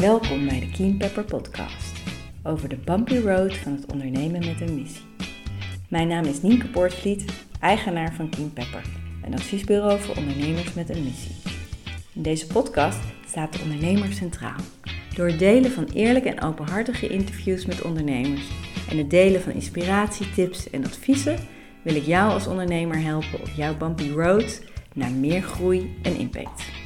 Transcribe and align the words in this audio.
Welkom 0.00 0.46
bij 0.46 0.60
de 0.60 0.70
Keen 0.70 0.96
Pepper 0.96 1.24
Podcast 1.24 1.92
over 2.42 2.68
de 2.68 2.76
bumpy 2.76 3.16
road 3.16 3.56
van 3.56 3.72
het 3.72 3.92
ondernemen 3.92 4.46
met 4.46 4.60
een 4.60 4.74
missie. 4.74 5.04
Mijn 5.88 6.08
naam 6.08 6.24
is 6.24 6.42
Nienke 6.42 6.68
Poortvliet, 6.68 7.24
eigenaar 7.60 8.14
van 8.14 8.28
Keen 8.28 8.52
Pepper, 8.52 8.82
een 9.24 9.34
adviesbureau 9.34 10.00
voor 10.00 10.16
ondernemers 10.16 10.74
met 10.74 10.88
een 10.88 11.04
missie. 11.04 11.34
In 12.12 12.22
deze 12.22 12.46
podcast 12.46 12.98
staat 13.26 13.52
de 13.52 13.58
ondernemer 13.62 14.12
centraal. 14.12 14.60
Door 15.14 15.26
het 15.26 15.38
delen 15.38 15.70
van 15.70 15.86
eerlijke 15.94 16.28
en 16.28 16.42
openhartige 16.42 17.08
interviews 17.08 17.66
met 17.66 17.82
ondernemers 17.82 18.48
en 18.90 18.98
het 18.98 19.10
delen 19.10 19.40
van 19.40 19.52
inspiratie, 19.52 20.30
tips 20.30 20.70
en 20.70 20.84
adviezen 20.84 21.38
wil 21.82 21.94
ik 21.94 22.04
jou 22.04 22.32
als 22.32 22.46
ondernemer 22.46 23.02
helpen 23.02 23.40
op 23.40 23.50
jouw 23.56 23.76
bumpy 23.76 24.10
road 24.10 24.62
naar 24.94 25.10
meer 25.10 25.42
groei 25.42 25.96
en 26.02 26.16
impact. 26.16 26.77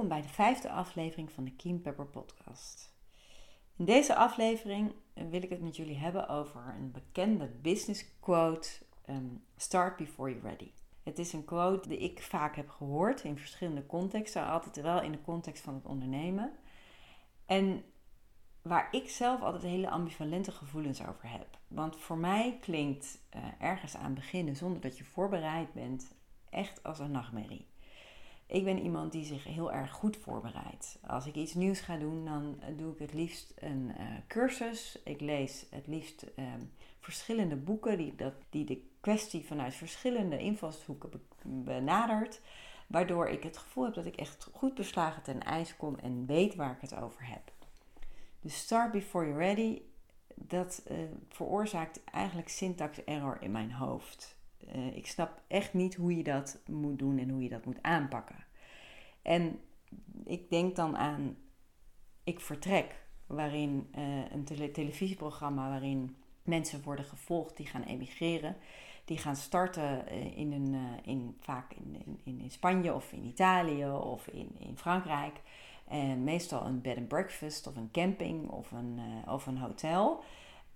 Welkom 0.00 0.18
bij 0.18 0.28
de 0.28 0.34
vijfde 0.34 0.70
aflevering 0.70 1.32
van 1.32 1.44
de 1.44 1.52
Keen 1.52 1.80
Pepper 1.80 2.06
podcast. 2.06 2.94
In 3.76 3.84
deze 3.84 4.14
aflevering 4.14 4.92
wil 5.14 5.42
ik 5.42 5.50
het 5.50 5.60
met 5.60 5.76
jullie 5.76 5.96
hebben 5.96 6.28
over 6.28 6.74
een 6.78 6.90
bekende 6.90 7.46
business 7.46 8.04
quote: 8.20 8.68
um, 9.08 9.44
Start 9.56 9.96
before 9.96 10.30
you're 10.30 10.48
ready. 10.48 10.70
Het 11.02 11.18
is 11.18 11.32
een 11.32 11.44
quote 11.44 11.88
die 11.88 11.98
ik 11.98 12.22
vaak 12.22 12.56
heb 12.56 12.68
gehoord 12.68 13.24
in 13.24 13.38
verschillende 13.38 13.86
contexten, 13.86 14.46
altijd 14.46 14.80
wel 14.80 15.02
in 15.02 15.12
de 15.12 15.22
context 15.22 15.62
van 15.62 15.74
het 15.74 15.86
ondernemen. 15.86 16.52
En 17.46 17.84
waar 18.62 18.88
ik 18.90 19.10
zelf 19.10 19.40
altijd 19.40 19.62
hele 19.62 19.90
ambivalente 19.90 20.50
gevoelens 20.50 21.06
over 21.06 21.30
heb. 21.30 21.58
Want 21.68 21.96
voor 21.96 22.18
mij 22.18 22.58
klinkt 22.60 23.18
uh, 23.36 23.42
ergens 23.58 23.96
aan 23.96 24.14
beginnen 24.14 24.56
zonder 24.56 24.80
dat 24.80 24.98
je 24.98 25.04
voorbereid 25.04 25.72
bent 25.72 26.14
echt 26.50 26.82
als 26.82 26.98
een 26.98 27.10
nachtmerrie. 27.10 27.69
Ik 28.50 28.64
ben 28.64 28.82
iemand 28.82 29.12
die 29.12 29.24
zich 29.24 29.44
heel 29.44 29.72
erg 29.72 29.92
goed 29.92 30.16
voorbereidt. 30.16 30.98
Als 31.06 31.26
ik 31.26 31.34
iets 31.34 31.54
nieuws 31.54 31.80
ga 31.80 31.96
doen, 31.96 32.24
dan 32.24 32.60
doe 32.76 32.92
ik 32.92 32.98
het 32.98 33.12
liefst 33.12 33.52
een 33.58 33.92
uh, 33.98 34.06
cursus. 34.26 34.98
Ik 35.04 35.20
lees 35.20 35.66
het 35.70 35.86
liefst 35.86 36.26
uh, 36.36 36.44
verschillende 37.00 37.56
boeken 37.56 37.98
die, 37.98 38.14
dat, 38.14 38.34
die 38.48 38.64
de 38.64 38.82
kwestie 39.00 39.46
vanuit 39.46 39.74
verschillende 39.74 40.38
invalshoeken 40.38 41.10
benadert. 41.42 42.40
Waardoor 42.86 43.28
ik 43.28 43.42
het 43.42 43.58
gevoel 43.58 43.84
heb 43.84 43.94
dat 43.94 44.06
ik 44.06 44.16
echt 44.16 44.48
goed 44.52 44.74
beslagen 44.74 45.22
ten 45.22 45.42
ijs 45.42 45.76
kom 45.76 45.96
en 45.96 46.26
weet 46.26 46.54
waar 46.54 46.72
ik 46.72 46.90
het 46.90 46.94
over 46.94 47.26
heb. 47.26 47.52
Dus 48.40 48.58
start 48.58 48.92
before 48.92 49.26
you're 49.26 49.44
ready, 49.44 49.82
dat 50.34 50.82
uh, 50.90 50.98
veroorzaakt 51.28 52.04
eigenlijk 52.04 52.48
syntax 52.48 53.04
error 53.04 53.36
in 53.40 53.50
mijn 53.50 53.72
hoofd. 53.72 54.38
Uh, 54.74 54.96
ik 54.96 55.06
snap 55.06 55.42
echt 55.46 55.74
niet 55.74 55.94
hoe 55.94 56.16
je 56.16 56.22
dat 56.22 56.60
moet 56.66 56.98
doen 56.98 57.18
en 57.18 57.28
hoe 57.28 57.42
je 57.42 57.48
dat 57.48 57.64
moet 57.64 57.82
aanpakken. 57.82 58.44
En 59.22 59.60
ik 60.24 60.50
denk 60.50 60.76
dan 60.76 60.96
aan 60.96 61.36
Ik 62.24 62.40
Vertrek, 62.40 63.04
waarin 63.26 63.88
uh, 63.98 64.30
een 64.30 64.44
tele 64.44 64.70
televisieprogramma 64.70 65.68
waarin 65.68 66.16
mensen 66.42 66.82
worden 66.82 67.04
gevolgd 67.04 67.56
die 67.56 67.66
gaan 67.66 67.82
emigreren. 67.82 68.56
Die 69.04 69.18
gaan 69.18 69.36
starten 69.36 70.08
in 70.34 70.52
een, 70.52 70.76
in, 71.02 71.36
vaak 71.40 71.72
in, 71.72 72.18
in, 72.24 72.40
in 72.40 72.50
Spanje 72.50 72.94
of 72.94 73.12
in 73.12 73.24
Italië 73.24 73.90
of 73.90 74.26
in, 74.26 74.50
in 74.58 74.76
Frankrijk. 74.76 75.40
En 75.88 76.24
meestal 76.24 76.66
een 76.66 76.80
bed 76.80 76.96
and 76.96 77.08
breakfast 77.08 77.66
of 77.66 77.76
een 77.76 77.90
camping 77.90 78.48
of 78.48 78.70
een, 78.70 79.00
of 79.26 79.46
een 79.46 79.58
hotel. 79.58 80.24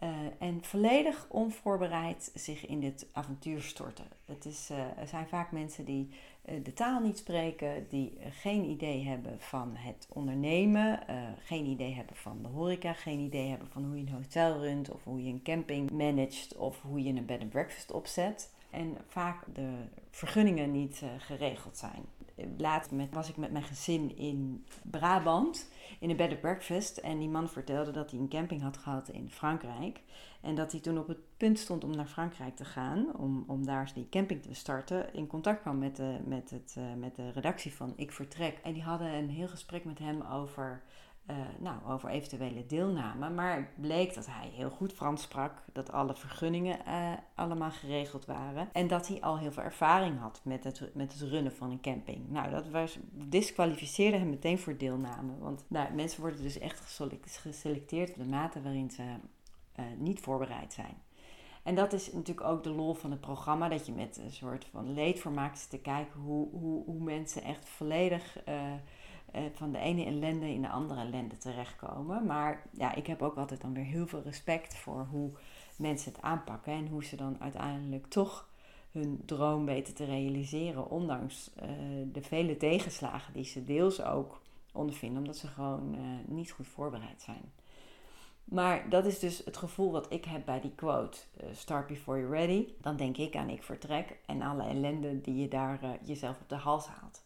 Uh, 0.03 0.11
en 0.39 0.65
volledig 0.65 1.27
onvoorbereid 1.29 2.31
zich 2.35 2.67
in 2.67 2.81
dit 2.81 3.07
avontuur 3.13 3.63
storten. 3.63 4.05
Het 4.25 4.45
is, 4.45 4.71
uh, 4.71 4.79
er 4.79 5.07
zijn 5.07 5.29
vaak 5.29 5.53
mensen 5.53 5.85
die 5.85 6.11
de 6.63 6.73
taal 6.73 7.01
niet 7.01 7.19
spreken, 7.19 7.87
die 7.89 8.19
geen 8.31 8.65
idee 8.65 9.05
hebben 9.05 9.41
van 9.41 9.71
het 9.75 10.07
ondernemen, 10.13 11.01
geen 11.39 11.67
idee 11.67 11.95
hebben 11.95 12.17
van 12.17 12.43
de 12.43 12.49
horeca, 12.49 12.93
geen 12.93 13.19
idee 13.19 13.49
hebben 13.49 13.69
van 13.69 13.85
hoe 13.85 13.97
je 13.97 14.01
een 14.01 14.13
hotel 14.13 14.61
runt 14.61 14.91
of 14.91 15.05
hoe 15.05 15.25
je 15.25 15.33
een 15.33 15.43
camping 15.43 15.91
managt 15.91 16.57
of 16.57 16.83
hoe 16.83 17.03
je 17.03 17.13
een 17.13 17.27
bed 17.27 17.41
and 17.41 17.51
breakfast 17.51 17.93
opzet. 17.93 18.53
En 18.71 18.97
vaak 19.09 19.45
de 19.55 19.71
vergunningen 20.11 20.73
niet 20.73 21.03
geregeld 21.19 21.77
zijn 21.77 22.05
laat 22.59 22.91
met, 22.91 23.13
was 23.13 23.29
ik 23.29 23.37
met 23.37 23.53
mijn 23.53 23.65
gezin 23.65 24.17
in 24.17 24.65
Brabant 24.83 25.71
in 26.01 26.11
een 26.11 26.17
bed 26.17 26.31
and 26.31 26.41
breakfast. 26.41 26.97
En 26.97 27.19
die 27.19 27.29
man 27.29 27.49
vertelde 27.49 27.91
dat 27.91 28.11
hij 28.11 28.21
een 28.21 28.29
camping 28.29 28.63
had 28.63 28.77
gehad 28.77 29.09
in 29.09 29.31
Frankrijk. 29.31 30.01
En 30.41 30.55
dat 30.55 30.73
hij 30.73 30.81
toen 30.81 30.99
op 30.99 31.09
het 31.09 31.19
punt 31.37 31.59
stond 31.59 31.85
om 31.85 31.97
naar 31.97 32.07
Frankrijk 32.07 32.57
te 32.57 32.65
gaan, 32.65 33.17
om, 33.17 33.45
om 33.47 33.65
daar 33.65 33.91
die 33.95 34.09
camping 34.09 34.43
te 34.43 34.55
starten, 34.55 35.15
in 35.15 35.27
contact 35.27 35.61
kwam 35.61 35.79
met 35.79 35.97
de, 35.97 36.19
met, 36.25 36.51
het, 36.51 36.75
uh, 36.79 36.85
met 36.99 37.17
de 37.17 37.31
redactie 37.31 37.75
van 37.75 37.93
Ik 37.97 38.13
Vertrek. 38.13 38.59
En 38.63 38.73
die 38.73 38.83
hadden 38.83 39.13
een 39.13 39.31
heel 39.31 39.49
gesprek 39.49 39.85
met 39.85 39.99
hem 39.99 40.23
over 40.23 40.83
uh, 41.31 41.37
nou, 41.59 41.77
over 41.87 42.09
eventuele 42.09 42.67
deelname. 42.67 43.31
Maar 43.31 43.73
bleek 43.81 44.15
dat 44.15 44.27
hij 44.27 44.49
heel 44.49 44.71
goed 44.71 44.93
Frans 44.93 45.23
sprak, 45.23 45.63
dat 45.73 45.93
alle 45.93 46.15
vergunningen 46.15 46.79
uh, 46.87 47.13
allemaal 47.35 47.71
geregeld 47.71 48.25
waren 48.25 48.69
en 48.73 48.87
dat 48.87 49.09
hij 49.09 49.21
al 49.21 49.39
heel 49.39 49.53
veel 49.53 49.63
ervaring 49.63 50.21
had 50.21 50.41
met 50.45 50.65
het, 50.65 50.91
met 50.95 51.13
het 51.13 51.23
runnen 51.23 51.53
van 51.53 51.71
een 51.71 51.81
camping. 51.81 52.31
Nou, 52.31 52.51
dat 52.51 52.69
was, 52.69 52.99
disqualificeerde 53.11 54.17
hem 54.17 54.31
meteen 54.31 54.59
voor 54.59 54.77
deelname, 54.77 55.39
want 55.39 55.65
nou, 55.69 55.93
mensen 55.93 56.21
worden 56.21 56.43
dus 56.43 56.59
echt 56.59 57.01
geselecteerd 57.21 58.11
op 58.11 58.17
de 58.17 58.29
mate 58.29 58.63
waarin 58.63 58.91
ze 58.91 59.03
uh, 59.03 59.85
niet 59.99 60.21
voorbereid 60.21 60.73
zijn. 60.73 61.03
En 61.63 61.75
dat 61.75 61.93
is 61.93 62.13
natuurlijk 62.13 62.47
ook 62.47 62.63
de 62.63 62.71
lol 62.71 62.95
van 62.95 63.11
het 63.11 63.21
programma, 63.21 63.69
dat 63.69 63.87
je 63.87 63.93
met 63.93 64.17
een 64.17 64.33
soort 64.33 64.65
van 64.65 64.93
leedvermaak 64.93 65.57
zit 65.57 65.71
te 65.71 65.79
kijken 65.79 66.21
hoe, 66.21 66.49
hoe, 66.51 66.85
hoe 66.85 67.03
mensen 67.03 67.43
echt 67.43 67.69
volledig 67.69 68.39
eh, 69.35 69.43
van 69.53 69.73
de 69.73 69.79
ene 69.79 70.05
ellende 70.05 70.49
in 70.49 70.63
de 70.63 70.69
andere 70.69 71.01
ellende 71.01 71.37
terechtkomen. 71.37 72.27
Maar 72.27 72.63
ja, 72.71 72.95
ik 72.95 73.07
heb 73.07 73.23
ook 73.23 73.37
altijd 73.37 73.61
dan 73.61 73.75
weer 73.75 73.85
heel 73.85 74.07
veel 74.07 74.23
respect 74.23 74.77
voor 74.77 75.07
hoe 75.11 75.31
mensen 75.77 76.13
het 76.13 76.23
aanpakken 76.23 76.73
en 76.73 76.89
hoe 76.89 77.05
ze 77.05 77.17
dan 77.17 77.37
uiteindelijk 77.41 78.07
toch 78.07 78.49
hun 78.91 79.23
droom 79.25 79.65
weten 79.65 79.95
te 79.95 80.05
realiseren, 80.05 80.91
ondanks 80.91 81.51
uh, 81.57 81.69
de 82.13 82.23
vele 82.23 82.57
tegenslagen 82.57 83.33
die 83.33 83.45
ze 83.45 83.65
deels 83.65 84.03
ook 84.03 84.41
ondervinden, 84.73 85.19
omdat 85.19 85.37
ze 85.37 85.47
gewoon 85.47 85.95
uh, 85.95 86.01
niet 86.27 86.51
goed 86.51 86.69
voorbereid 86.69 87.23
zijn. 87.23 87.53
Maar 88.45 88.89
dat 88.89 89.07
is 89.07 89.19
dus 89.19 89.45
het 89.45 89.57
gevoel 89.57 89.91
wat 89.91 90.13
ik 90.13 90.25
heb 90.25 90.45
bij 90.45 90.61
die 90.61 90.75
quote: 90.75 91.19
Start 91.53 91.87
before 91.87 92.19
you're 92.19 92.37
ready. 92.37 92.69
Dan 92.81 92.97
denk 92.97 93.17
ik 93.17 93.37
aan 93.37 93.49
ik 93.49 93.63
vertrek 93.63 94.17
en 94.27 94.43
alle 94.43 94.63
ellende 94.63 95.21
die 95.21 95.37
je 95.37 95.49
daar 95.49 95.99
jezelf 96.03 96.41
op 96.41 96.49
de 96.49 96.55
hals 96.55 96.87
haalt. 96.87 97.24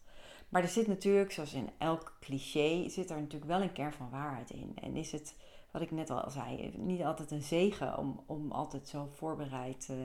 Maar 0.49 0.61
er 0.61 0.67
zit 0.67 0.87
natuurlijk, 0.87 1.31
zoals 1.31 1.53
in 1.53 1.69
elk 1.77 2.17
cliché, 2.19 2.89
zit 2.89 3.09
er 3.09 3.19
natuurlijk 3.19 3.51
wel 3.51 3.61
een 3.61 3.71
kern 3.71 3.93
van 3.93 4.09
waarheid 4.09 4.49
in. 4.49 4.71
En 4.81 4.95
is 4.95 5.11
het, 5.11 5.35
wat 5.71 5.81
ik 5.81 5.91
net 5.91 6.09
al 6.09 6.29
zei, 6.29 6.73
niet 6.77 7.03
altijd 7.03 7.31
een 7.31 7.41
zegen 7.41 7.97
om, 7.97 8.23
om 8.25 8.51
altijd 8.51 8.87
zo 8.87 9.09
voorbereid 9.13 9.87
uh, 9.91 9.97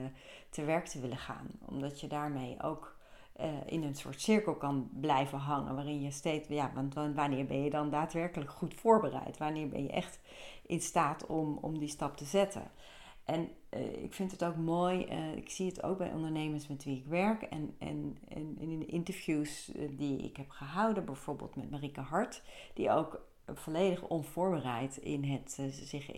te 0.49 0.63
werk 0.63 0.85
te 0.85 0.99
willen 0.99 1.17
gaan. 1.17 1.47
Omdat 1.65 1.99
je 1.99 2.07
daarmee 2.07 2.61
ook 2.61 2.97
uh, 3.39 3.45
in 3.65 3.83
een 3.83 3.95
soort 3.95 4.21
cirkel 4.21 4.55
kan 4.55 4.89
blijven 4.99 5.37
hangen. 5.37 5.75
Waarin 5.75 6.01
je 6.01 6.11
steeds, 6.11 6.47
ja, 6.47 6.71
want 6.73 6.93
wanneer 6.93 7.45
ben 7.45 7.63
je 7.63 7.69
dan 7.69 7.89
daadwerkelijk 7.89 8.49
goed 8.49 8.73
voorbereid? 8.73 9.37
Wanneer 9.37 9.67
ben 9.67 9.83
je 9.83 9.91
echt 9.91 10.19
in 10.65 10.81
staat 10.81 11.25
om, 11.25 11.57
om 11.61 11.79
die 11.79 11.87
stap 11.89 12.17
te 12.17 12.25
zetten? 12.25 12.71
En 13.25 13.49
uh, 13.73 14.03
ik 14.03 14.13
vind 14.13 14.31
het 14.31 14.43
ook 14.43 14.55
mooi, 14.55 15.05
uh, 15.09 15.35
ik 15.35 15.49
zie 15.49 15.67
het 15.67 15.83
ook 15.83 15.97
bij 15.97 16.11
ondernemers 16.11 16.67
met 16.67 16.83
wie 16.83 16.97
ik 16.97 17.05
werk 17.05 17.41
en, 17.41 17.75
en, 17.79 18.17
en 18.27 18.57
in 18.59 18.87
interviews 18.87 19.71
uh, 19.75 19.89
die 19.97 20.17
ik 20.17 20.37
heb 20.37 20.49
gehouden, 20.49 21.05
bijvoorbeeld 21.05 21.55
met 21.55 21.71
Marike 21.71 22.01
Hart, 22.01 22.43
die 22.73 22.91
ook 22.91 23.21
volledig 23.53 24.01
onvoorbereid 24.07 24.97
in 24.97 25.23
het, 25.23 25.59
zich 25.71 26.11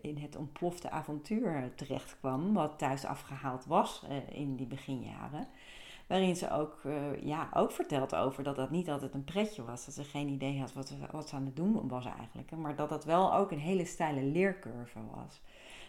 in 0.00 0.16
het 0.18 0.36
ontplofte 0.36 0.90
avontuur 0.90 1.72
terecht 1.74 2.16
kwam, 2.18 2.52
wat 2.52 2.78
thuis 2.78 3.04
afgehaald 3.04 3.64
was 3.66 4.06
in 4.30 4.56
die 4.56 4.66
beginjaren. 4.66 5.48
Waarin 6.06 6.36
ze 6.36 6.50
ook, 6.50 6.82
ja, 7.20 7.48
ook 7.52 7.72
vertelt 7.72 8.14
over 8.14 8.42
dat 8.42 8.56
dat 8.56 8.70
niet 8.70 8.90
altijd 8.90 9.14
een 9.14 9.24
pretje 9.24 9.64
was. 9.64 9.84
Dat 9.84 9.94
ze 9.94 10.04
geen 10.04 10.28
idee 10.28 10.60
had 10.60 10.72
wat, 10.72 10.94
wat 11.10 11.28
ze 11.28 11.36
aan 11.36 11.44
het 11.44 11.56
doen 11.56 11.88
was 11.88 12.04
eigenlijk. 12.04 12.50
Maar 12.50 12.76
dat 12.76 12.88
dat 12.88 13.04
wel 13.04 13.34
ook 13.34 13.50
een 13.50 13.58
hele 13.58 13.84
steile 13.84 14.22
leercurve 14.22 14.98
was 15.14 15.40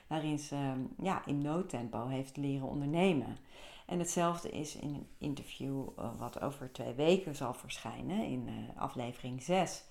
waarin 0.08 0.40
ze 0.40 0.86
ja, 1.02 1.26
in 1.26 1.42
noodtempo 1.42 2.08
heeft 2.08 2.38
leren 2.38 2.68
ondernemen. 2.68 3.38
En 3.86 4.00
hetzelfde 4.00 4.50
is 4.52 4.76
in 4.76 4.94
een 4.94 5.08
interview 5.18 5.88
uh, 6.00 6.10
wat 6.18 6.42
over 6.42 6.72
twee 6.72 6.94
weken 6.94 7.36
zal 7.36 7.54
verschijnen, 7.54 8.26
in 8.26 8.48
uh, 8.48 8.82
aflevering 8.82 9.44
6, 9.44 9.84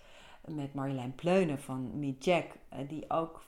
met 0.48 0.74
Marjolein 0.74 1.14
Pleunen 1.14 1.60
van 1.60 1.98
Meet 1.98 2.24
Jack, 2.24 2.46
uh, 2.72 2.88
die 2.88 3.10
ook, 3.10 3.44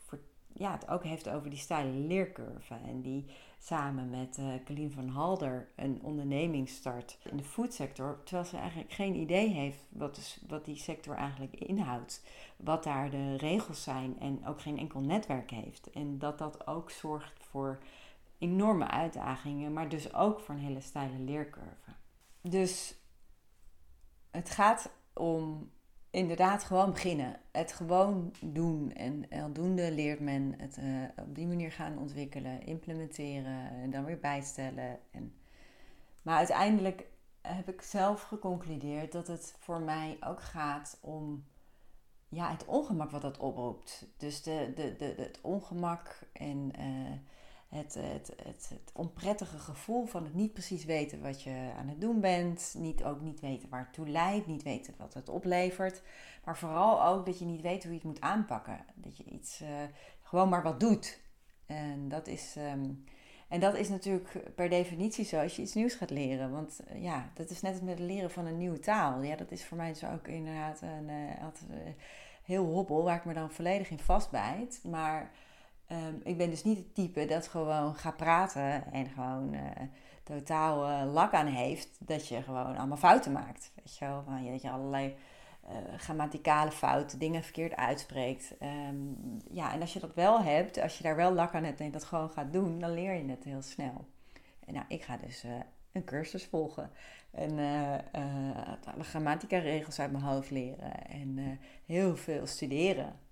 ja, 0.52 0.72
het 0.72 0.88
ook 0.88 1.04
heeft 1.04 1.28
over 1.28 1.50
die 1.50 1.58
steile 1.58 1.90
leercurve. 1.90 2.74
En 2.74 3.02
die 3.02 3.26
samen 3.66 4.10
met 4.10 4.38
uh, 4.68 4.90
van 4.90 5.08
Halder 5.08 5.68
een 5.76 5.98
onderneming 6.02 6.68
start 6.68 7.18
in 7.30 7.36
de 7.36 7.42
foodsector, 7.42 8.20
terwijl 8.24 8.46
ze 8.46 8.56
eigenlijk 8.56 8.92
geen 8.92 9.14
idee 9.14 9.48
heeft 9.48 9.78
wat, 9.88 10.14
dus, 10.14 10.40
wat 10.48 10.64
die 10.64 10.76
sector 10.76 11.16
eigenlijk 11.16 11.54
inhoudt 11.54 12.22
wat 12.56 12.84
daar 12.84 13.10
de 13.10 13.36
regels 13.36 13.82
zijn 13.82 14.20
en 14.20 14.46
ook 14.46 14.60
geen 14.60 14.78
enkel 14.78 15.00
netwerk 15.00 15.50
heeft. 15.50 15.90
En 15.90 16.18
dat 16.18 16.38
dat 16.38 16.66
ook 16.66 16.90
zorgt 16.90 17.44
voor 17.50 17.78
enorme 18.38 18.86
uitdagingen, 18.88 19.72
maar 19.72 19.88
dus 19.88 20.14
ook 20.14 20.40
voor 20.40 20.54
een 20.54 20.60
hele 20.60 20.80
steile 20.80 21.18
leercurve. 21.18 21.90
Dus 22.40 22.94
het 24.30 24.50
gaat 24.50 24.90
om 25.12 25.70
inderdaad 26.16 26.64
gewoon 26.64 26.92
beginnen. 26.92 27.36
Het 27.50 27.72
gewoon 27.72 28.34
doen. 28.40 28.92
En 28.92 29.28
aldoende 29.42 29.92
leert 29.92 30.20
men 30.20 30.54
het 30.58 30.78
uh, 30.78 31.02
op 31.16 31.34
die 31.34 31.46
manier 31.46 31.72
gaan 31.72 31.98
ontwikkelen, 31.98 32.66
implementeren 32.66 33.70
en 33.70 33.90
dan 33.90 34.04
weer 34.04 34.18
bijstellen. 34.18 34.98
En... 35.10 35.34
Maar 36.22 36.36
uiteindelijk 36.36 37.06
heb 37.40 37.68
ik 37.68 37.82
zelf 37.82 38.22
geconcludeerd 38.22 39.12
dat 39.12 39.26
het 39.26 39.54
voor 39.58 39.80
mij 39.80 40.16
ook 40.20 40.42
gaat 40.42 40.98
om 41.00 41.44
ja, 42.28 42.50
het 42.50 42.64
ongemak 42.64 43.10
wat 43.10 43.22
dat 43.22 43.38
oproept. 43.38 44.06
Dus 44.16 44.42
de, 44.42 44.72
de, 44.74 44.96
de, 44.96 45.14
het 45.16 45.38
ongemak 45.42 46.20
en 46.32 46.72
uh, 46.78 47.12
het, 47.68 47.94
het, 47.94 48.32
het, 48.42 48.68
het, 48.68 48.90
onprettige 48.92 49.58
gevoel 49.58 50.06
van 50.06 50.24
het 50.24 50.34
niet 50.34 50.52
precies 50.52 50.84
weten 50.84 51.22
wat 51.22 51.42
je 51.42 51.70
aan 51.76 51.88
het 51.88 52.00
doen 52.00 52.20
bent. 52.20 52.74
Niet, 52.78 53.04
ook 53.04 53.20
niet 53.20 53.40
weten 53.40 53.68
waar 53.68 53.80
het 53.80 53.92
toe 53.92 54.08
leidt, 54.08 54.46
niet 54.46 54.62
weten 54.62 54.94
wat 54.98 55.14
het 55.14 55.28
oplevert. 55.28 56.02
Maar 56.44 56.56
vooral 56.56 57.04
ook 57.04 57.26
dat 57.26 57.38
je 57.38 57.44
niet 57.44 57.60
weet 57.60 57.82
hoe 57.82 57.92
je 57.92 57.98
het 57.98 58.06
moet 58.06 58.20
aanpakken. 58.20 58.84
Dat 58.94 59.16
je 59.16 59.24
iets 59.24 59.60
uh, 59.62 59.68
gewoon 60.22 60.48
maar 60.48 60.62
wat 60.62 60.80
doet. 60.80 61.20
En 61.66 62.08
dat 62.08 62.26
is. 62.26 62.54
Um, 62.58 63.04
en 63.48 63.60
dat 63.60 63.74
is 63.74 63.88
natuurlijk 63.88 64.54
per 64.54 64.68
definitie 64.68 65.24
zo 65.24 65.40
als 65.40 65.56
je 65.56 65.62
iets 65.62 65.74
nieuws 65.74 65.94
gaat 65.94 66.10
leren. 66.10 66.50
Want 66.50 66.80
uh, 66.90 67.02
ja, 67.02 67.30
dat 67.34 67.50
is 67.50 67.60
net 67.60 67.72
als 67.72 67.80
met 67.80 67.98
het 67.98 68.08
leren 68.08 68.30
van 68.30 68.46
een 68.46 68.58
nieuwe 68.58 68.78
taal. 68.78 69.22
Ja, 69.22 69.36
dat 69.36 69.50
is 69.50 69.64
voor 69.64 69.76
mij 69.76 69.88
dus 69.88 70.04
ook 70.04 70.28
inderdaad 70.28 70.80
een 70.82 71.10
altijd, 71.42 71.96
heel 72.42 72.64
hobbel 72.64 73.02
waar 73.02 73.16
ik 73.16 73.24
me 73.24 73.34
dan 73.34 73.50
volledig 73.50 73.90
in 73.90 73.98
vastbijt. 73.98 74.80
Maar 74.84 75.30
um, 75.92 76.20
ik 76.22 76.36
ben 76.36 76.50
dus 76.50 76.64
niet 76.64 76.78
het 76.78 76.94
type 76.94 77.24
dat 77.24 77.48
gewoon 77.48 77.94
gaat 77.94 78.16
praten 78.16 78.92
en 78.92 79.06
gewoon 79.06 79.54
uh, 79.54 79.60
totaal 80.22 81.06
lak 81.06 81.32
aan 81.32 81.46
heeft. 81.46 81.88
Dat 81.98 82.28
je 82.28 82.42
gewoon 82.42 82.76
allemaal 82.76 82.96
fouten 82.96 83.32
maakt. 83.32 83.72
Weet 83.74 83.96
je 83.96 84.04
wel, 84.04 84.24
dat 84.52 84.62
je 84.62 84.70
allerlei 84.70 85.16
uh, 85.64 85.76
grammaticale 85.96 86.70
fouten, 86.70 87.18
dingen 87.18 87.42
verkeerd 87.42 87.76
uitspreekt. 87.76 88.54
Um, 88.90 89.16
ja, 89.50 89.72
en 89.72 89.80
als 89.80 89.92
je 89.92 90.00
dat 90.00 90.14
wel 90.14 90.42
hebt, 90.42 90.80
als 90.80 90.96
je 90.96 91.02
daar 91.02 91.16
wel 91.16 91.32
lak 91.32 91.54
aan 91.54 91.64
hebt 91.64 91.80
en 91.80 91.90
dat 91.90 92.04
gewoon 92.04 92.30
gaat 92.30 92.52
doen, 92.52 92.78
dan 92.78 92.92
leer 92.94 93.14
je 93.14 93.30
het 93.30 93.44
heel 93.44 93.62
snel. 93.62 94.06
En 94.66 94.74
nou, 94.74 94.84
ik 94.88 95.02
ga 95.02 95.16
dus 95.16 95.44
een 95.92 96.04
cursus 96.04 96.44
volgen. 96.44 96.90
En 97.30 97.58
uh, 97.58 97.94
alle 98.94 99.04
grammatica-regels 99.04 100.00
uit 100.00 100.12
mijn 100.12 100.24
hoofd 100.24 100.50
leren. 100.50 101.06
En 101.06 101.58
heel 101.86 102.16
veel 102.16 102.46
studeren. 102.46 103.25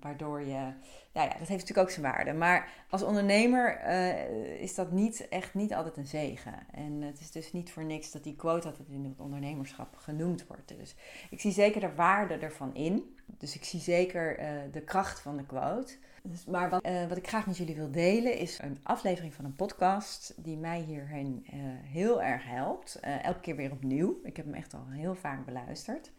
Waardoor 0.00 0.40
je 0.40 0.72
ja, 1.16 1.22
ja, 1.22 1.28
dat 1.28 1.48
heeft 1.48 1.50
natuurlijk 1.50 1.78
ook 1.78 1.90
zijn 1.90 2.12
waarde. 2.12 2.32
Maar 2.32 2.68
als 2.90 3.02
ondernemer 3.02 3.80
uh, 3.86 4.60
is 4.60 4.74
dat 4.74 4.92
niet, 4.92 5.28
echt 5.28 5.54
niet 5.54 5.74
altijd 5.74 5.96
een 5.96 6.06
zegen. 6.06 6.52
En 6.70 7.02
het 7.02 7.20
is 7.20 7.30
dus 7.30 7.52
niet 7.52 7.70
voor 7.70 7.84
niks 7.84 8.10
dat 8.10 8.24
die 8.24 8.36
quote 8.36 8.68
altijd 8.68 8.88
in 8.88 9.04
het 9.04 9.20
ondernemerschap 9.20 9.96
genoemd 9.96 10.46
wordt. 10.46 10.78
Dus 10.78 10.94
ik 11.30 11.40
zie 11.40 11.52
zeker 11.52 11.80
de 11.80 11.94
waarde 11.94 12.34
ervan 12.34 12.74
in. 12.74 13.16
Dus 13.26 13.54
ik 13.54 13.64
zie 13.64 13.80
zeker 13.80 14.40
uh, 14.40 14.48
de 14.72 14.80
kracht 14.80 15.20
van 15.20 15.36
de 15.36 15.46
quote. 15.46 15.96
Dus, 16.22 16.44
maar 16.44 16.70
wat, 16.70 16.86
uh, 16.86 17.06
wat 17.06 17.16
ik 17.16 17.28
graag 17.28 17.46
met 17.46 17.56
jullie 17.56 17.76
wil 17.76 17.90
delen 17.90 18.38
is 18.38 18.58
een 18.58 18.78
aflevering 18.82 19.34
van 19.34 19.44
een 19.44 19.56
podcast 19.56 20.34
die 20.36 20.56
mij 20.56 20.80
hierheen 20.80 21.46
heel 21.82 22.22
erg 22.22 22.44
helpt. 22.44 23.00
elke 23.00 23.40
keer 23.40 23.56
weer 23.56 23.72
opnieuw. 23.72 24.20
Ik 24.22 24.36
heb 24.36 24.46
hem 24.46 24.54
echt 24.54 24.74
al 24.74 24.86
heel 24.88 25.14
vaak 25.14 25.44
beluisterd. 25.44 26.10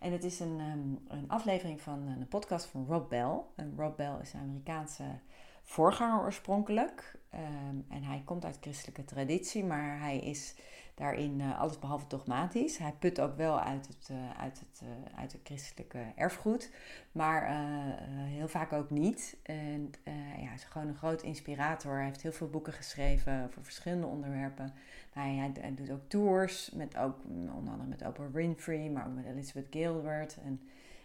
En 0.00 0.12
het 0.12 0.24
is 0.24 0.40
een, 0.40 0.60
um, 0.60 0.98
een 1.08 1.28
aflevering 1.28 1.80
van 1.80 2.06
een 2.06 2.28
podcast 2.28 2.66
van 2.66 2.86
Rob 2.88 3.08
Bell. 3.08 3.40
En 3.54 3.74
Rob 3.76 3.96
Bell 3.96 4.16
is 4.22 4.32
een 4.32 4.40
Amerikaanse 4.40 5.04
voorganger 5.62 6.20
oorspronkelijk. 6.20 7.18
Um, 7.34 7.86
en 7.88 8.02
hij 8.02 8.22
komt 8.24 8.44
uit 8.44 8.58
christelijke 8.60 9.04
traditie, 9.04 9.64
maar 9.64 10.00
hij 10.00 10.18
is 10.18 10.54
daarin 11.00 11.40
uh, 11.40 11.60
alles 11.60 11.78
behalve 11.78 12.04
dogmatisch. 12.08 12.78
Hij 12.78 12.94
put 12.98 13.20
ook 13.20 13.36
wel 13.36 13.60
uit 13.60 13.86
het, 13.86 14.08
uh, 14.12 14.40
uit 14.40 14.60
het, 14.60 14.80
uh, 14.84 15.18
uit 15.18 15.32
het 15.32 15.40
christelijke 15.44 15.98
erfgoed, 16.16 16.70
maar 17.12 17.66
heel 18.10 18.48
vaak 18.48 18.72
ook 18.72 18.90
niet. 18.90 19.36
En 19.42 19.90
ja, 20.04 20.46
hij 20.46 20.54
is 20.54 20.64
gewoon 20.64 20.88
een 20.88 20.96
groot 20.96 21.22
inspirator. 21.22 21.94
Hij 21.94 22.04
heeft 22.04 22.22
heel 22.22 22.32
veel 22.32 22.50
boeken 22.50 22.72
geschreven 22.72 23.44
over 23.44 23.64
verschillende 23.64 24.06
onderwerpen. 24.06 24.72
Hij, 25.12 25.52
hij, 25.60 25.74
doet 25.74 25.90
ook 25.90 26.08
tours, 26.08 26.70
met 26.70 26.96
ook, 26.96 27.16
onder 27.54 27.72
andere 27.72 27.88
met 27.88 28.06
Oprah 28.06 28.32
Winfrey, 28.32 28.90
maar 28.90 29.06
ook 29.06 29.14
met 29.14 29.24
Elizabeth 29.24 29.66
Gilbert 29.70 30.38
en, 30.44 30.60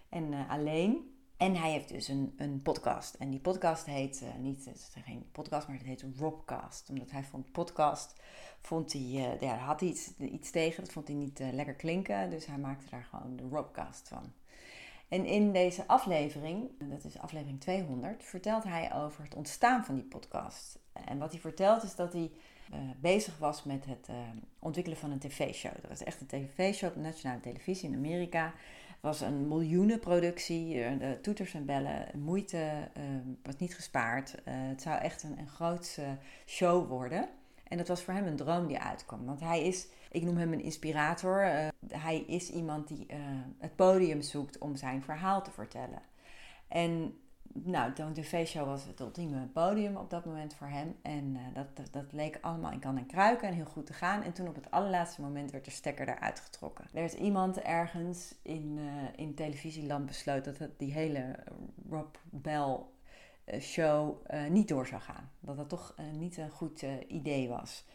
en 0.09 0.47
alleen. 0.47 1.14
En 1.37 1.55
hij 1.55 1.71
heeft 1.71 1.89
dus 1.89 2.07
een, 2.07 2.33
een 2.37 2.61
podcast. 2.61 3.13
En 3.13 3.29
die 3.29 3.39
podcast 3.39 3.85
heet 3.85 4.21
uh, 4.23 4.29
niet, 4.39 4.65
het 4.65 4.75
is 4.75 5.03
geen 5.03 5.25
podcast, 5.31 5.67
maar 5.67 5.77
het 5.77 5.85
heet 5.85 6.05
Robcast. 6.17 6.89
Omdat 6.89 7.11
hij 7.11 7.23
vond 7.23 7.51
podcast, 7.51 8.15
vond 8.61 8.93
hij, 8.93 9.01
uh, 9.01 9.41
ja, 9.41 9.55
had 9.57 9.79
hij 9.79 9.89
iets, 9.89 10.17
iets 10.17 10.51
tegen, 10.51 10.83
dat 10.83 10.93
vond 10.93 11.07
hij 11.07 11.15
niet 11.17 11.39
uh, 11.39 11.53
lekker 11.53 11.73
klinken. 11.73 12.29
Dus 12.29 12.45
hij 12.45 12.57
maakte 12.57 12.89
daar 12.89 13.07
gewoon 13.09 13.35
de 13.35 13.47
Robcast 13.51 14.07
van. 14.07 14.33
En 15.07 15.25
in 15.25 15.51
deze 15.51 15.87
aflevering, 15.87 16.69
dat 16.89 17.03
is 17.03 17.19
aflevering 17.19 17.61
200, 17.61 18.23
vertelt 18.23 18.63
hij 18.63 18.93
over 18.93 19.23
het 19.23 19.35
ontstaan 19.35 19.85
van 19.85 19.95
die 19.95 20.03
podcast. 20.03 20.79
En 20.93 21.17
wat 21.17 21.31
hij 21.31 21.39
vertelt 21.39 21.83
is 21.83 21.95
dat 21.95 22.13
hij 22.13 22.31
bezig 22.97 23.37
was 23.37 23.63
met 23.63 23.85
het 23.85 24.07
ontwikkelen 24.59 24.99
van 24.99 25.11
een 25.11 25.19
tv-show. 25.19 25.71
Dat 25.81 25.89
was 25.89 26.03
echt 26.03 26.21
een 26.21 26.27
tv-show 26.27 26.89
op 26.89 26.95
nationale 26.95 27.39
televisie 27.39 27.89
in 27.89 27.95
Amerika. 27.95 28.53
Was 29.05 29.21
een 29.21 29.47
miljoenenproductie, 29.47 30.75
uh, 30.75 30.99
de 30.99 31.17
toeters 31.21 31.53
en 31.53 31.65
bellen, 31.65 32.19
moeite 32.19 32.89
was 33.43 33.57
niet 33.57 33.75
gespaard. 33.75 34.35
het 34.43 34.81
zou 34.81 34.99
echt 34.99 35.23
een, 35.23 35.39
een 35.39 35.47
grootse 35.47 36.17
show 36.45 36.87
worden. 36.87 37.29
En 37.67 37.77
dat 37.77 37.87
was 37.87 38.01
voor 38.01 38.13
hem 38.13 38.27
een 38.27 38.35
droom 38.35 38.67
die 38.67 38.79
uitkwam. 38.79 39.25
Want 39.25 39.39
hij 39.39 39.63
is, 39.63 39.87
ik 40.11 40.23
noem 40.23 40.37
hem 40.37 40.53
een 40.53 40.63
inspirator. 40.63 41.41
hij 41.87 42.19
is 42.27 42.49
iemand 42.49 42.87
die 42.87 43.05
het 43.57 43.75
podium 43.75 44.21
zoekt 44.21 44.57
om 44.57 44.75
zijn 44.75 45.03
verhaal 45.03 45.43
te 45.43 45.51
vertellen. 45.51 46.01
En 46.67 47.17
nou, 47.63 47.93
de 47.93 48.11
tv-show 48.11 48.65
was 48.65 48.85
het 48.85 48.99
ultieme 48.99 49.47
podium 49.47 49.95
op 49.95 50.09
dat 50.09 50.25
moment 50.25 50.53
voor 50.53 50.67
hem. 50.67 50.95
En 51.01 51.35
uh, 51.35 51.41
dat, 51.53 51.93
dat, 51.93 52.05
leek 52.11 52.37
allemaal 52.41 52.71
in 52.71 52.79
kan 52.79 52.97
en 52.97 53.05
kruiken 53.05 53.47
en 53.47 53.53
heel 53.53 53.65
goed 53.65 53.85
te 53.85 53.93
gaan. 53.93 54.23
En 54.23 54.33
toen 54.33 54.47
op 54.47 54.55
het 54.55 54.71
allerlaatste 54.71 55.21
moment 55.21 55.51
werd 55.51 55.65
de 55.65 55.71
stekker 55.71 56.09
eruit 56.09 56.39
getrokken. 56.39 56.85
Er 56.85 57.01
werd 57.01 57.13
iemand 57.13 57.59
ergens 57.59 58.35
in, 58.41 58.77
uh, 58.77 58.85
in 59.15 59.35
televisieland 59.35 60.05
besloten 60.05 60.55
dat 60.59 60.69
die 60.77 60.93
hele 60.93 61.35
Rob 61.89 62.15
Bell 62.29 62.77
uh, 63.45 63.61
show 63.61 64.25
niet 64.49 64.67
door 64.67 64.87
zou 64.87 65.01
gaan. 65.01 65.31
Dat 65.39 65.57
dat 65.57 65.69
toch 65.69 65.95
niet 66.13 66.37
een 66.37 66.49
goed 66.49 66.85
idee 67.07 67.49
was. 67.49 67.85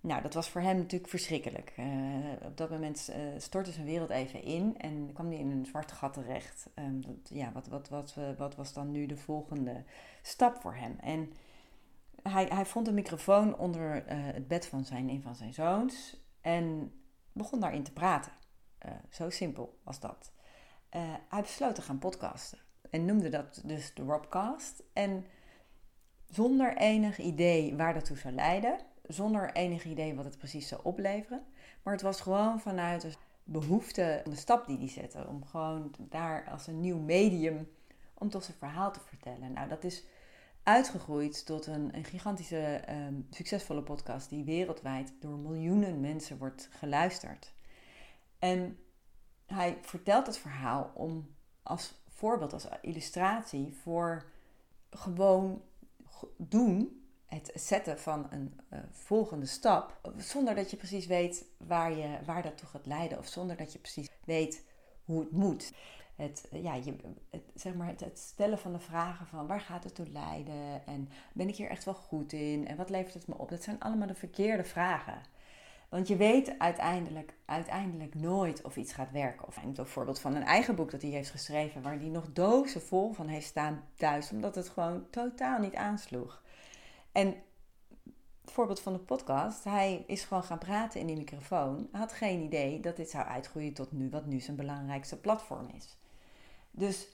Nou, 0.00 0.22
dat 0.22 0.34
was 0.34 0.48
voor 0.48 0.60
hem 0.60 0.76
natuurlijk 0.76 1.10
verschrikkelijk. 1.10 1.74
Uh, 1.78 1.86
op 2.44 2.56
dat 2.56 2.70
moment 2.70 3.10
uh, 3.10 3.16
stortte 3.36 3.72
zijn 3.72 3.86
wereld 3.86 4.10
even 4.10 4.42
in 4.42 4.78
en 4.78 5.12
kwam 5.12 5.26
hij 5.26 5.38
in 5.38 5.50
een 5.50 5.66
zwart 5.66 5.92
gat 5.92 6.12
terecht. 6.12 6.68
Um, 6.74 7.00
dat, 7.00 7.28
ja, 7.28 7.52
wat, 7.52 7.66
wat, 7.66 7.88
wat, 7.88 8.14
uh, 8.18 8.24
wat 8.38 8.54
was 8.54 8.72
dan 8.72 8.90
nu 8.90 9.06
de 9.06 9.16
volgende 9.16 9.84
stap 10.22 10.60
voor 10.60 10.74
hem? 10.74 10.96
En 11.00 11.32
hij, 12.22 12.44
hij 12.44 12.66
vond 12.66 12.88
een 12.88 12.94
microfoon 12.94 13.58
onder 13.58 14.02
het 14.06 14.48
bed 14.48 14.66
van 14.66 14.84
zijn, 14.84 15.08
een 15.08 15.22
van 15.22 15.34
zijn 15.34 15.54
zoons 15.54 16.20
en 16.40 16.92
begon 17.32 17.60
daarin 17.60 17.82
te 17.82 17.92
praten. 17.92 18.32
zo 19.10 19.30
simpel 19.30 19.78
was 19.82 20.00
dat. 20.00 20.32
hij 21.28 21.42
besloot 21.42 21.74
te 21.74 21.82
gaan 21.82 21.98
podcasten 21.98 22.58
en 22.90 23.04
noemde 23.04 23.28
dat 23.28 23.60
dus 23.64 23.94
de 23.94 24.02
Robcast. 24.02 24.82
En 24.92 25.24
zonder 26.28 26.76
enig 26.76 27.18
idee 27.18 27.76
waar 27.76 27.94
dat 27.94 28.04
toe 28.04 28.16
zou 28.16 28.34
leiden 28.34 28.78
zonder 29.08 29.52
enig 29.52 29.84
idee 29.84 30.14
wat 30.14 30.24
het 30.24 30.38
precies 30.38 30.68
zou 30.68 30.80
opleveren. 30.84 31.44
Maar 31.82 31.92
het 31.92 32.02
was 32.02 32.20
gewoon 32.20 32.60
vanuit 32.60 33.02
de 33.02 33.12
behoefte, 33.44 34.22
de 34.24 34.36
stap 34.36 34.66
die 34.66 34.78
hij 34.78 34.88
zette, 34.88 35.26
om 35.28 35.44
gewoon 35.44 35.94
daar 35.98 36.48
als 36.50 36.66
een 36.66 36.80
nieuw 36.80 36.98
medium, 36.98 37.68
om 38.14 38.30
toch 38.30 38.44
zijn 38.44 38.56
verhaal 38.56 38.92
te 38.92 39.00
vertellen. 39.00 39.52
Nou, 39.52 39.68
dat 39.68 39.84
is 39.84 40.04
uitgegroeid 40.62 41.46
tot 41.46 41.66
een, 41.66 42.04
gigantische, 42.04 42.82
um, 42.90 43.26
succesvolle 43.30 43.82
podcast 43.82 44.28
die 44.28 44.44
wereldwijd 44.44 45.12
door 45.20 45.38
miljoenen 45.38 46.00
mensen 46.00 46.38
wordt 46.38 46.68
geluisterd. 46.72 47.52
En 48.38 48.78
hij 49.46 49.78
vertelt 49.82 50.26
het 50.26 50.38
verhaal 50.38 50.90
om 50.94 51.34
als 51.62 51.94
voorbeeld, 52.08 52.52
als 52.52 52.68
illustratie 52.80 53.74
voor 53.82 54.24
gewoon 54.90 55.62
doen 56.36 57.05
het 57.26 57.50
zetten 57.54 57.98
van 57.98 58.26
een 58.30 58.60
uh, 58.72 58.78
volgende 58.90 59.46
stap, 59.46 60.00
zonder 60.16 60.54
dat 60.54 60.70
je 60.70 60.76
precies 60.76 61.06
weet 61.06 61.44
waar, 61.56 61.92
je, 61.92 62.18
waar 62.24 62.42
dat 62.42 62.58
toe 62.58 62.68
gaat 62.68 62.86
leiden, 62.86 63.18
of 63.18 63.26
zonder 63.26 63.56
dat 63.56 63.72
je 63.72 63.78
precies 63.78 64.08
weet 64.24 64.64
hoe 65.04 65.20
het 65.20 65.30
moet. 65.30 65.72
Het, 66.16 66.48
ja, 66.50 66.74
je, 66.74 66.96
het, 67.30 67.42
zeg 67.54 67.74
maar 67.74 67.86
het, 67.88 68.00
het, 68.00 68.18
stellen 68.18 68.58
van 68.58 68.72
de 68.72 68.78
vragen 68.78 69.26
van 69.26 69.46
waar 69.46 69.60
gaat 69.60 69.84
het 69.84 69.94
toe 69.94 70.08
leiden 70.08 70.86
en 70.86 71.08
ben 71.32 71.48
ik 71.48 71.56
hier 71.56 71.70
echt 71.70 71.84
wel 71.84 71.94
goed 71.94 72.32
in 72.32 72.68
en 72.68 72.76
wat 72.76 72.90
levert 72.90 73.14
het 73.14 73.26
me 73.26 73.38
op? 73.38 73.48
Dat 73.48 73.62
zijn 73.62 73.80
allemaal 73.80 74.06
de 74.06 74.14
verkeerde 74.14 74.64
vragen. 74.64 75.22
Want 75.88 76.08
je 76.08 76.16
weet 76.16 76.58
uiteindelijk, 76.58 77.34
uiteindelijk 77.44 78.14
nooit 78.14 78.62
of 78.62 78.76
iets 78.76 78.92
gaat 78.92 79.10
werken. 79.10 79.46
Of 79.46 79.56
een 79.56 79.86
voorbeeld 79.86 80.20
van 80.20 80.34
een 80.34 80.44
eigen 80.44 80.74
boek 80.74 80.90
dat 80.90 81.02
hij 81.02 81.10
heeft 81.10 81.30
geschreven, 81.30 81.82
waar 81.82 81.98
hij 81.98 82.08
nog 82.08 82.32
dozen 82.32 82.82
vol 82.82 83.12
van 83.12 83.28
heeft 83.28 83.46
staan 83.46 83.84
thuis, 83.94 84.30
omdat 84.30 84.54
het 84.54 84.68
gewoon 84.68 85.10
totaal 85.10 85.58
niet 85.58 85.74
aansloeg. 85.74 86.42
En 87.16 87.34
het 88.40 88.52
voorbeeld 88.52 88.80
van 88.80 88.92
de 88.92 88.98
podcast. 88.98 89.64
Hij 89.64 90.04
is 90.06 90.24
gewoon 90.24 90.44
gaan 90.44 90.58
praten 90.58 91.00
in 91.00 91.06
die 91.06 91.16
microfoon. 91.16 91.88
Had 91.92 92.12
geen 92.12 92.40
idee 92.40 92.80
dat 92.80 92.96
dit 92.96 93.10
zou 93.10 93.26
uitgroeien 93.26 93.72
tot 93.72 93.92
nu, 93.92 94.10
wat 94.10 94.26
nu 94.26 94.40
zijn 94.40 94.56
belangrijkste 94.56 95.20
platform 95.20 95.68
is. 95.76 95.96
Dus 96.70 97.08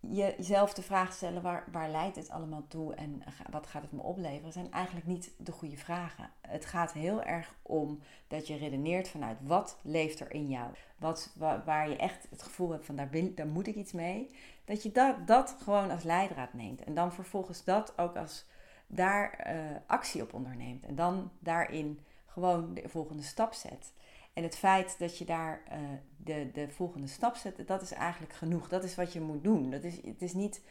jezelf 0.00 0.74
de 0.74 0.82
vraag 0.82 1.12
stellen: 1.12 1.42
waar, 1.42 1.64
waar 1.72 1.90
leidt 1.90 2.14
dit 2.14 2.30
allemaal 2.30 2.64
toe 2.68 2.94
en 2.94 3.22
wat 3.50 3.66
gaat 3.66 3.82
het 3.82 3.92
me 3.92 4.02
opleveren? 4.02 4.52
zijn 4.52 4.72
eigenlijk 4.72 5.06
niet 5.06 5.30
de 5.38 5.52
goede 5.52 5.76
vragen. 5.76 6.30
Het 6.40 6.66
gaat 6.66 6.92
heel 6.92 7.22
erg 7.22 7.54
om 7.62 8.00
dat 8.28 8.46
je 8.46 8.56
redeneert 8.56 9.08
vanuit 9.08 9.38
wat 9.42 9.78
leeft 9.82 10.20
er 10.20 10.32
in 10.32 10.48
jou. 10.48 10.70
Wat, 10.98 11.34
waar, 11.64 11.88
je 11.88 11.96
echt 11.96 12.26
het 12.30 12.42
gevoel 12.42 12.70
hebt 12.70 12.86
van 12.86 12.96
daar, 12.96 13.10
daar 13.34 13.46
moet 13.46 13.66
ik 13.66 13.74
iets 13.74 13.92
mee. 13.92 14.34
Dat 14.64 14.82
je 14.82 14.92
dat, 14.92 15.26
dat 15.26 15.56
gewoon 15.62 15.90
als 15.90 16.02
leidraad 16.02 16.52
neemt. 16.52 16.84
En 16.84 16.94
dan 16.94 17.12
vervolgens 17.12 17.64
dat 17.64 17.98
ook 17.98 18.16
als 18.16 18.48
daar 18.90 19.46
uh, 19.46 19.76
actie 19.86 20.22
op 20.22 20.34
onderneemt. 20.34 20.84
En 20.84 20.94
dan 20.94 21.30
daarin 21.38 22.00
gewoon 22.26 22.74
de 22.74 22.88
volgende 22.88 23.22
stap 23.22 23.52
zet. 23.52 23.92
En 24.32 24.42
het 24.42 24.56
feit 24.56 24.98
dat 24.98 25.18
je 25.18 25.24
daar 25.24 25.62
uh, 25.72 25.78
de, 26.16 26.50
de 26.52 26.68
volgende 26.68 27.06
stap 27.06 27.36
zet, 27.36 27.66
dat 27.66 27.82
is 27.82 27.92
eigenlijk 27.92 28.32
genoeg. 28.32 28.68
Dat 28.68 28.84
is 28.84 28.94
wat 28.94 29.12
je 29.12 29.20
moet 29.20 29.44
doen. 29.44 29.70
Dat 29.70 29.84
is, 29.84 29.96
het 30.04 30.22
is 30.22 30.32
niet, 30.32 30.62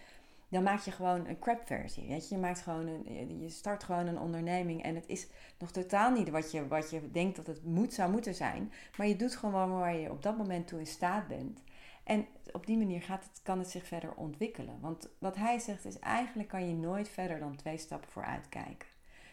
dan 0.49 0.63
maak 0.63 0.79
je 0.79 0.91
gewoon 0.91 1.27
een 1.27 1.39
crap 1.39 1.61
versie. 1.65 2.07
Weet 2.07 2.29
je? 2.29 2.35
je, 2.35 2.41
maakt 2.41 2.61
gewoon 2.61 2.87
een, 2.87 3.39
je 3.39 3.49
start 3.49 3.83
gewoon 3.83 4.07
een 4.07 4.19
onderneming 4.19 4.83
en 4.83 4.95
het 4.95 5.07
is 5.07 5.27
nog 5.57 5.71
totaal 5.71 6.11
niet 6.11 6.29
wat 6.29 6.51
je, 6.51 6.67
wat 6.67 6.89
je 6.89 7.11
denkt 7.11 7.35
dat 7.35 7.47
het 7.47 7.63
moet, 7.63 7.93
zou 7.93 8.11
moeten 8.11 8.35
zijn. 8.35 8.71
Maar 8.97 9.07
je 9.07 9.15
doet 9.15 9.35
gewoon 9.35 9.79
waar 9.79 9.95
je 9.95 10.11
op 10.11 10.23
dat 10.23 10.37
moment 10.37 10.67
toe 10.67 10.79
in 10.79 10.87
staat 10.87 11.27
bent. 11.27 11.61
En 12.09 12.27
op 12.51 12.65
die 12.65 12.77
manier 12.77 13.01
gaat 13.01 13.23
het, 13.23 13.41
kan 13.43 13.59
het 13.59 13.69
zich 13.69 13.87
verder 13.87 14.13
ontwikkelen. 14.13 14.79
Want 14.79 15.09
wat 15.19 15.35
hij 15.35 15.59
zegt 15.59 15.85
is 15.85 15.99
eigenlijk 15.99 16.49
kan 16.49 16.67
je 16.67 16.73
nooit 16.73 17.09
verder 17.09 17.39
dan 17.39 17.55
twee 17.55 17.77
stappen 17.77 18.09
vooruit 18.09 18.49
kijken. 18.49 18.87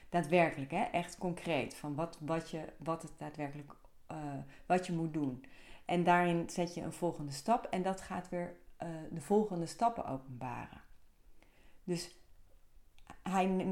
Daadwerkelijk, 0.09 0.71
hè? 0.71 0.83
echt 0.83 1.19
concreet. 1.19 1.75
Van 1.75 1.95
wat, 1.95 2.19
wat, 2.21 2.51
je, 2.51 2.73
wat 2.79 3.03
het 3.03 3.13
daadwerkelijk 3.19 3.73
uh, 4.13 4.17
wat 4.67 4.87
je 4.87 4.93
moet 4.93 5.13
doen. 5.13 5.45
En 5.85 6.05
daarin 6.05 6.51
zet 6.51 6.75
je 6.75 6.81
een 6.81 6.93
volgende 6.93 7.33
stap 7.33 7.65
en 7.65 7.83
dat 7.83 8.01
gaat 8.01 8.29
weer 8.29 8.57
uh, 8.83 8.89
de 9.11 9.21
volgende 9.21 9.67
stappen 9.67 10.07
openbaren. 10.07 10.81
Dus 11.85 12.17
hij 13.23 13.67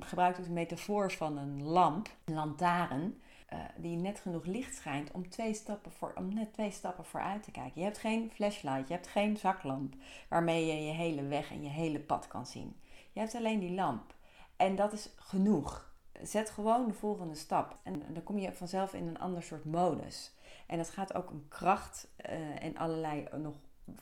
gebruikt 0.00 0.38
ook 0.38 0.44
de 0.44 0.50
metafoor 0.50 1.12
van 1.12 1.36
een 1.36 1.62
lamp, 1.62 2.08
een 2.24 2.34
lantaarn, 2.34 3.20
uh, 3.52 3.58
die 3.76 3.96
net 3.96 4.18
genoeg 4.18 4.44
licht 4.44 4.74
schijnt 4.74 5.10
om, 5.10 5.28
twee 5.28 5.54
stappen 5.54 5.92
voor, 5.92 6.12
om 6.16 6.34
net 6.34 6.52
twee 6.52 6.70
stappen 6.70 7.04
vooruit 7.04 7.42
te 7.42 7.50
kijken. 7.50 7.80
Je 7.80 7.84
hebt 7.84 7.98
geen 7.98 8.30
flashlight, 8.30 8.88
je 8.88 8.94
hebt 8.94 9.06
geen 9.06 9.36
zaklamp 9.36 9.94
waarmee 10.28 10.66
je 10.66 10.86
je 10.86 10.92
hele 10.92 11.22
weg 11.22 11.50
en 11.50 11.62
je 11.62 11.68
hele 11.68 12.00
pad 12.00 12.28
kan 12.28 12.46
zien. 12.46 12.76
Je 13.12 13.20
hebt 13.20 13.34
alleen 13.34 13.58
die 13.58 13.74
lamp. 13.74 14.14
En 14.56 14.76
dat 14.76 14.92
is 14.92 15.10
genoeg 15.16 15.88
zet 16.22 16.50
gewoon 16.50 16.86
de 16.86 16.94
volgende 16.94 17.34
stap. 17.34 17.78
En 17.82 18.02
dan 18.12 18.22
kom 18.22 18.38
je 18.38 18.52
vanzelf 18.52 18.94
in 18.94 19.06
een 19.06 19.18
ander 19.18 19.42
soort 19.42 19.64
modus. 19.64 20.34
En 20.66 20.76
dat 20.76 20.90
gaat 20.90 21.14
ook 21.14 21.30
om 21.30 21.48
kracht 21.48 22.08
uh, 22.30 22.64
en 22.64 22.76
allerlei 22.76 23.28
nog 23.36 23.54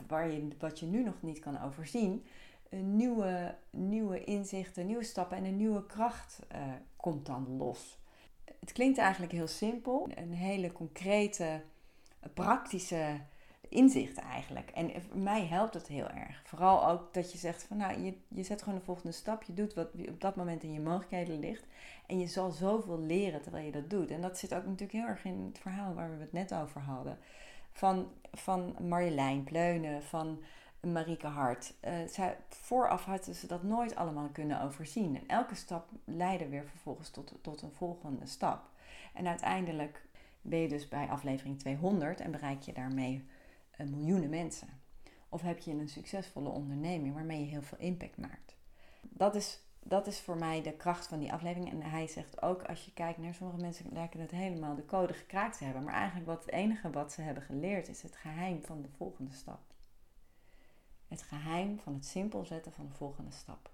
waar 0.07 0.31
je, 0.31 0.47
wat 0.59 0.79
je 0.79 0.85
nu 0.85 1.03
nog 1.03 1.21
niet 1.21 1.39
kan 1.39 1.61
overzien. 1.61 2.25
nieuwe, 2.69 3.55
nieuwe 3.69 4.23
inzichten, 4.23 4.85
nieuwe 4.85 5.03
stappen 5.03 5.37
en 5.37 5.45
een 5.45 5.57
nieuwe 5.57 5.85
kracht 5.85 6.39
uh, 6.51 6.61
komt 6.95 7.25
dan 7.25 7.57
los. 7.57 7.99
Het 8.59 8.71
klinkt 8.71 8.97
eigenlijk 8.97 9.31
heel 9.31 9.47
simpel. 9.47 10.09
Een 10.15 10.33
hele 10.33 10.71
concrete, 10.71 11.61
praktische 12.33 13.19
inzicht 13.69 14.17
eigenlijk. 14.17 14.69
En 14.69 14.91
voor 15.09 15.19
mij 15.19 15.45
helpt 15.45 15.73
het 15.73 15.87
heel 15.87 16.07
erg. 16.07 16.41
Vooral 16.43 16.87
ook 16.87 17.13
dat 17.13 17.31
je 17.31 17.37
zegt 17.37 17.63
van 17.63 17.77
nou, 17.77 18.01
je, 18.01 18.13
je 18.27 18.43
zet 18.43 18.61
gewoon 18.61 18.79
de 18.79 18.85
volgende 18.85 19.11
stap. 19.11 19.43
Je 19.43 19.53
doet 19.53 19.73
wat 19.73 19.87
op 20.09 20.21
dat 20.21 20.35
moment 20.35 20.63
in 20.63 20.73
je 20.73 20.79
mogelijkheden 20.79 21.39
ligt. 21.39 21.65
En 22.07 22.19
je 22.19 22.27
zal 22.27 22.51
zoveel 22.51 22.99
leren 22.99 23.41
terwijl 23.41 23.65
je 23.65 23.71
dat 23.71 23.89
doet. 23.89 24.11
En 24.11 24.21
dat 24.21 24.37
zit 24.37 24.53
ook 24.53 24.65
natuurlijk 24.65 24.91
heel 24.91 25.07
erg 25.07 25.25
in 25.25 25.45
het 25.45 25.59
verhaal 25.59 25.93
waar 25.93 26.09
we 26.09 26.21
het 26.21 26.33
net 26.33 26.53
over 26.53 26.81
hadden. 26.81 27.17
Van, 27.71 28.11
van 28.31 28.75
Marjolein 28.81 29.43
Pleunen, 29.43 30.03
van 30.03 30.43
Marieke 30.81 31.27
Hart. 31.27 31.73
Uh, 31.83 32.07
zij, 32.07 32.37
vooraf 32.49 33.05
hadden 33.05 33.35
ze 33.35 33.47
dat 33.47 33.63
nooit 33.63 33.95
allemaal 33.95 34.29
kunnen 34.29 34.61
overzien. 34.61 35.15
En 35.15 35.27
elke 35.27 35.55
stap 35.55 35.89
leidde 36.03 36.47
weer 36.47 36.65
vervolgens 36.65 37.09
tot, 37.09 37.33
tot 37.41 37.61
een 37.61 37.71
volgende 37.71 38.25
stap. 38.25 38.69
En 39.13 39.27
uiteindelijk 39.27 40.05
ben 40.41 40.59
je 40.59 40.67
dus 40.67 40.87
bij 40.87 41.07
aflevering 41.07 41.59
200 41.59 42.19
en 42.19 42.31
bereik 42.31 42.61
je 42.61 42.73
daarmee 42.73 43.27
uh, 43.77 43.87
miljoenen 43.87 44.29
mensen. 44.29 44.67
Of 45.29 45.41
heb 45.41 45.59
je 45.59 45.71
een 45.71 45.89
succesvolle 45.89 46.49
onderneming 46.49 47.13
waarmee 47.13 47.39
je 47.39 47.45
heel 47.45 47.61
veel 47.61 47.79
impact 47.79 48.17
maakt. 48.17 48.55
Dat 49.01 49.35
is 49.35 49.61
dat 49.87 50.07
is 50.07 50.19
voor 50.19 50.37
mij 50.37 50.61
de 50.61 50.73
kracht 50.73 51.07
van 51.07 51.19
die 51.19 51.33
aflevering. 51.33 51.71
En 51.71 51.81
hij 51.81 52.07
zegt 52.07 52.41
ook, 52.41 52.63
als 52.63 52.85
je 52.85 52.93
kijkt 52.93 53.17
naar 53.17 53.33
sommige 53.33 53.61
mensen, 53.61 53.85
lijken 53.91 54.19
het 54.19 54.31
helemaal 54.31 54.75
de 54.75 54.85
code 54.85 55.13
gekraakt 55.13 55.57
te 55.57 55.63
hebben. 55.63 55.83
Maar 55.83 55.93
eigenlijk 55.93 56.25
wat 56.25 56.45
het 56.45 56.53
enige 56.53 56.89
wat 56.89 57.13
ze 57.13 57.21
hebben 57.21 57.43
geleerd 57.43 57.87
is 57.87 58.01
het 58.01 58.15
geheim 58.15 58.63
van 58.63 58.81
de 58.81 58.89
volgende 58.97 59.31
stap. 59.31 59.59
Het 61.07 61.21
geheim 61.21 61.79
van 61.79 61.93
het 61.93 62.05
simpel 62.05 62.45
zetten 62.45 62.71
van 62.71 62.87
de 62.87 62.93
volgende 62.93 63.31
stap. 63.31 63.71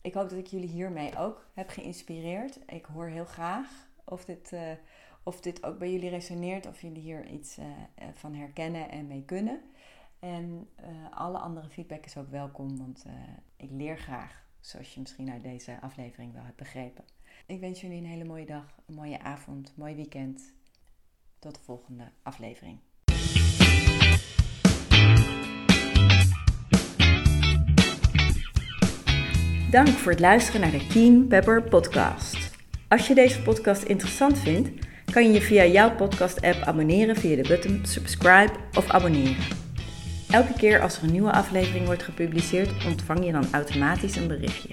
Ik 0.00 0.14
hoop 0.14 0.28
dat 0.28 0.38
ik 0.38 0.46
jullie 0.46 0.68
hiermee 0.68 1.18
ook 1.18 1.46
heb 1.54 1.68
geïnspireerd. 1.68 2.58
Ik 2.66 2.84
hoor 2.84 3.06
heel 3.06 3.24
graag 3.24 3.88
of 4.04 4.24
dit, 4.24 4.52
uh, 4.52 4.72
of 5.22 5.40
dit 5.40 5.64
ook 5.64 5.78
bij 5.78 5.92
jullie 5.92 6.08
resoneert, 6.08 6.66
of 6.66 6.80
jullie 6.80 7.02
hier 7.02 7.26
iets 7.26 7.58
uh, 7.58 7.66
van 8.14 8.34
herkennen 8.34 8.90
en 8.90 9.06
mee 9.06 9.24
kunnen. 9.24 9.60
En 10.18 10.68
alle 11.10 11.38
andere 11.38 11.68
feedback 11.68 12.04
is 12.04 12.16
ook 12.16 12.30
welkom, 12.30 12.76
want 12.78 13.04
ik 13.56 13.70
leer 13.70 13.98
graag 13.98 14.46
zoals 14.60 14.94
je 14.94 15.00
misschien 15.00 15.30
uit 15.30 15.42
deze 15.42 15.80
aflevering 15.80 16.32
wel 16.32 16.42
hebt 16.42 16.56
begrepen. 16.56 17.04
Ik 17.46 17.60
wens 17.60 17.80
jullie 17.80 17.98
een 17.98 18.06
hele 18.06 18.24
mooie 18.24 18.46
dag, 18.46 18.78
een 18.86 18.94
mooie 18.94 19.20
avond, 19.20 19.68
een 19.68 19.74
mooi 19.76 19.94
weekend. 19.94 20.54
Tot 21.38 21.54
de 21.54 21.60
volgende 21.60 22.12
aflevering. 22.22 22.78
Dank 29.70 29.88
voor 29.88 30.12
het 30.12 30.20
luisteren 30.20 30.60
naar 30.60 30.70
de 30.70 30.86
Keen 30.86 31.26
Pepper 31.28 31.62
podcast. 31.62 32.36
Als 32.88 33.06
je 33.06 33.14
deze 33.14 33.42
podcast 33.42 33.82
interessant 33.82 34.38
vindt, 34.38 34.70
kan 35.12 35.24
je 35.24 35.32
je 35.32 35.40
via 35.40 35.64
jouw 35.64 35.94
podcast-app 35.94 36.62
abonneren 36.62 37.16
via 37.16 37.36
de 37.36 37.48
button 37.48 37.80
subscribe 37.82 38.52
of 38.76 38.90
abonneren. 38.90 39.44
Elke 40.30 40.52
keer 40.52 40.80
als 40.80 40.96
er 40.96 41.02
een 41.02 41.12
nieuwe 41.12 41.32
aflevering 41.32 41.86
wordt 41.86 42.02
gepubliceerd, 42.02 42.84
ontvang 42.86 43.24
je 43.24 43.32
dan 43.32 43.46
automatisch 43.52 44.16
een 44.16 44.28
berichtje. 44.28 44.68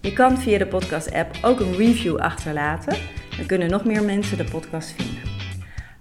Je 0.00 0.12
kan 0.12 0.38
via 0.38 0.58
de 0.58 0.66
podcast-app 0.66 1.38
ook 1.42 1.60
een 1.60 1.76
review 1.76 2.16
achterlaten. 2.16 2.96
Dan 3.36 3.46
kunnen 3.46 3.70
nog 3.70 3.84
meer 3.84 4.04
mensen 4.04 4.36
de 4.36 4.44
podcast 4.44 4.94
vinden. 4.96 5.22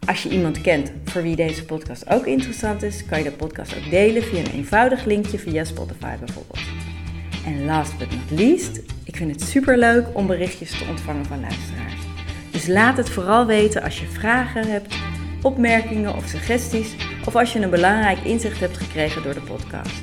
Als 0.08 0.24
je 0.24 0.30
iemand 0.30 0.62
kent 0.62 0.92
voor 1.06 1.22
wie 1.22 1.36
deze 1.36 1.66
podcast 1.66 2.10
ook 2.10 2.26
interessant 2.26 2.84
is, 2.84 3.06
kan 3.06 3.18
je 3.18 3.24
de 3.24 3.32
podcast 3.32 3.78
ook 3.78 3.90
delen 3.90 4.24
via 4.24 4.40
een 4.40 4.52
eenvoudig 4.52 5.06
linkje 5.06 5.40
via 5.40 5.64
Spotify 5.64 6.16
bijvoorbeeld. 6.18 6.81
En 7.46 7.66
last 7.66 7.98
but 7.98 8.12
not 8.12 8.40
least, 8.40 8.82
ik 9.04 9.16
vind 9.16 9.32
het 9.32 9.42
super 9.42 9.78
leuk 9.78 10.06
om 10.14 10.28
berichtjes 10.28 10.78
te 10.78 10.86
ontvangen 10.90 11.26
van 11.26 11.40
luisteraars. 11.40 12.02
Dus 12.52 12.68
laat 12.68 12.98
het 12.98 13.10
vooral 13.10 13.46
weten 13.46 13.84
als 13.84 14.00
je 14.00 14.08
vragen 14.08 14.68
hebt, 14.68 14.96
opmerkingen 15.42 16.16
of 16.16 16.28
suggesties 16.28 16.96
of 17.26 17.36
als 17.36 17.54
je 17.54 17.60
een 17.60 17.70
belangrijk 17.70 18.20
inzicht 18.20 18.60
hebt 18.60 18.78
gekregen 18.78 19.24
door 19.24 19.34
de 19.34 19.42
podcast. 19.42 20.02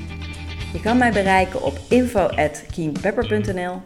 Je 0.73 0.80
kan 0.80 0.99
mij 0.99 1.12
bereiken 1.12 1.62
op 1.62 1.78
info.keenpepper.nl. 1.88 3.80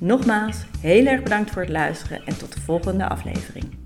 Nogmaals, 0.00 0.56
heel 0.80 1.06
erg 1.06 1.22
bedankt 1.22 1.50
voor 1.50 1.62
het 1.62 1.70
luisteren 1.70 2.26
en 2.26 2.38
tot 2.38 2.52
de 2.54 2.60
volgende 2.60 3.08
aflevering. 3.08 3.85